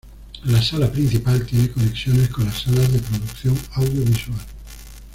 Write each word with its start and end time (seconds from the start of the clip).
La 0.45 0.59
sala 0.63 0.91
principal 0.91 1.45
tiene 1.45 1.69
conexión 1.69 2.25
con 2.33 2.45
las 2.47 2.63
salas 2.63 2.91
de 2.91 2.97
producción 2.97 3.55
audiovisual. 3.75 4.39